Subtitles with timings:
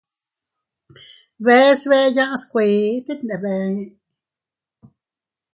[1.43, 3.77] Bees bee yaʼas kuee, tet ndebe ee.